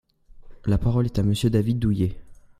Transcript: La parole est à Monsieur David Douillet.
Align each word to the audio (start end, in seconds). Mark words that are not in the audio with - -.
La 0.65 0.79
parole 0.79 1.05
est 1.05 1.19
à 1.19 1.21
Monsieur 1.21 1.51
David 1.51 1.77
Douillet. 1.77 2.17